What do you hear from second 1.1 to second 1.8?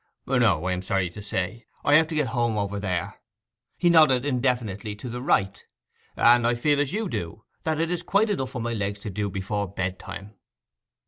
to say!